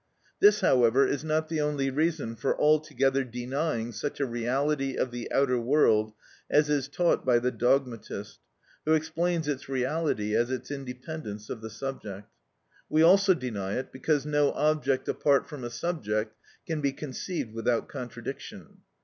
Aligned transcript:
This, 0.39 0.61
however, 0.61 1.05
is 1.05 1.23
not 1.23 1.47
the 1.47 1.61
only 1.61 1.91
reason 1.91 2.35
for 2.35 2.59
altogether 2.59 3.23
denying 3.23 3.91
such 3.91 4.19
a 4.19 4.25
reality 4.25 4.95
of 4.97 5.11
the 5.11 5.31
outer 5.31 5.59
world 5.59 6.13
as 6.49 6.71
is 6.71 6.87
taught 6.87 7.23
by 7.23 7.37
the 7.37 7.51
dogmatist, 7.51 8.39
who 8.83 8.93
explains 8.93 9.47
its 9.47 9.69
reality 9.69 10.35
as 10.35 10.49
its 10.49 10.71
independence 10.71 11.51
of 11.51 11.61
the 11.61 11.69
subject. 11.69 12.31
We 12.89 13.03
also 13.03 13.35
deny 13.35 13.73
it, 13.73 13.91
because 13.91 14.25
no 14.25 14.53
object 14.53 15.07
apart 15.07 15.47
from 15.47 15.63
a 15.63 15.69
subject 15.69 16.35
can 16.65 16.81
be 16.81 16.93
conceived 16.93 17.53
without 17.53 17.87
contradiction. 17.87 18.77